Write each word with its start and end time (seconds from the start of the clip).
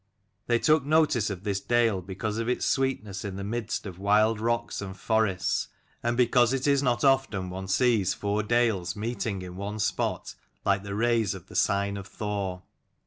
They 0.47 0.57
took 0.57 0.83
notice 0.83 1.29
of 1.29 1.43
this 1.43 1.59
dale 1.61 2.01
because 2.01 2.39
of 2.39 2.49
its 2.49 2.65
sweetness 2.65 3.23
in 3.23 3.35
the 3.35 3.43
midst 3.43 3.85
of 3.85 3.99
wild 3.99 4.39
rocks 4.41 4.81
and 4.81 4.97
forests, 4.97 5.67
and 6.01 6.17
because 6.17 6.53
it 6.53 6.65
is 6.65 6.81
not 6.81 7.03
often 7.03 7.51
one 7.51 7.67
sees 7.67 8.15
four 8.15 8.41
dales 8.41 8.95
meeting 8.95 9.43
in 9.43 9.55
one 9.57 9.77
spot 9.77 10.33
like 10.65 10.81
the 10.81 10.95
rays 10.95 11.35
of 11.35 11.49
the 11.49 11.55
sign 11.55 11.97
of 11.97 12.07
Thor. 12.07 12.63